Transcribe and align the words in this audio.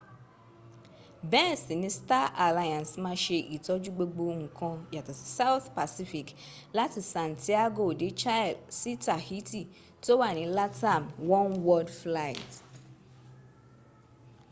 bẹ́ẹ̀ 1.31 1.59
sì 1.63 1.73
ni 1.81 1.89
star 1.99 2.27
alliance 2.45 2.93
ma 3.03 3.11
ṣe 3.23 3.37
ìtọ́jú 3.55 3.89
gbogbo 3.95 4.23
ǹkan 4.47 4.75
yàtọ̀ 4.95 5.17
sí 5.19 5.25
south 5.37 5.65
pacific 5.77 6.27
láti 6.77 6.99
santiago 7.13 7.85
de 7.99 8.07
chile 8.19 8.59
sí 8.79 8.91
tahiti 9.05 9.61
tó 10.03 10.11
wà 10.21 10.29
ní 10.37 10.43
latam 10.57 11.03
oneworld 11.37 11.89
fligh 11.99 12.49